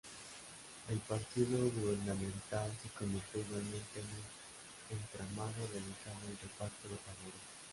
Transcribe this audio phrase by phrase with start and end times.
[0.89, 7.41] El partido gubernamental se convirtió igualmente en un entramado dedicado al reparto de favores.